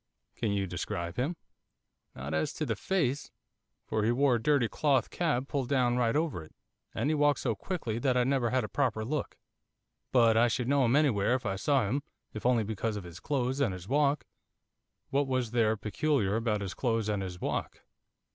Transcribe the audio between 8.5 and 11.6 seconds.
a proper look. But I should know him anywhere if I